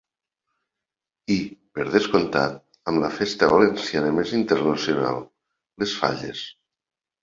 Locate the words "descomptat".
1.97-2.57